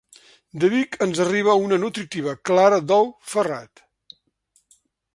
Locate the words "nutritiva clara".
1.85-2.83